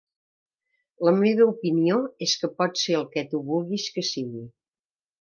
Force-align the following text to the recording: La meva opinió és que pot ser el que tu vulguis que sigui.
La 1.07 1.13
meva 1.17 1.47
opinió 1.51 1.99
és 2.29 2.35
que 2.41 2.51
pot 2.63 2.83
ser 2.87 2.99
el 3.03 3.09
que 3.15 3.27
tu 3.35 3.45
vulguis 3.55 3.89
que 3.99 4.09
sigui. 4.13 4.47